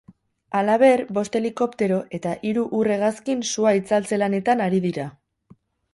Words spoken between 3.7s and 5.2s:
itzaltze lanetan ari dira.